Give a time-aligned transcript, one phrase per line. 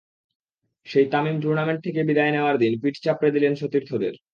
[0.87, 4.13] সেই তামিম টুর্নামেন্ট থেকে বিদায় নেওয়ার দিন পিঠ চাপড়ে দিলেন সতীর্থদের।